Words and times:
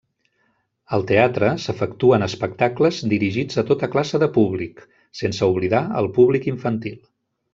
Al 0.97 1.03
teatre 1.09 1.49
s'efectuen 1.65 2.27
espectacles 2.27 3.01
dirigits 3.11 3.61
a 3.63 3.65
tota 3.73 3.91
classe 3.97 4.23
de 4.25 4.31
públic 4.39 4.83
sense 5.21 5.49
oblidar 5.53 5.83
el 6.03 6.13
públic 6.17 6.49
infantil. 6.57 6.99